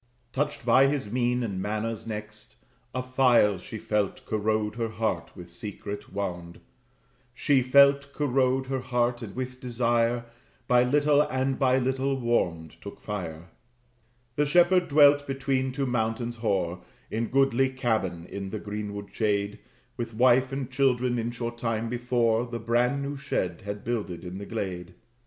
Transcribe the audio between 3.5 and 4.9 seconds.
She felt corrode her